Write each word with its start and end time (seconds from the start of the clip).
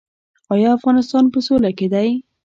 آیا 0.53 0.69
افغانستان 0.77 1.25
په 1.33 1.39
سوله 1.47 1.71
کې 1.77 1.87
دی؟ 1.93 2.09